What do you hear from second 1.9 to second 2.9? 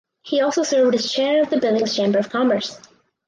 Chamber of Commerce.